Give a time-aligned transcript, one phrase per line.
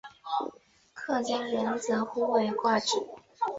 [0.95, 3.05] 客家人则呼为挂纸。